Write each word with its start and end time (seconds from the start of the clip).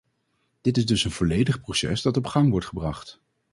Dit 0.61 0.77
is 0.77 0.85
dus 0.85 1.03
een 1.05 1.11
volledig 1.11 1.59
proces 1.61 2.01
dat 2.01 2.17
op 2.17 2.27
gang 2.27 2.49
wordt 2.49 2.65
gebracht. 2.65 3.19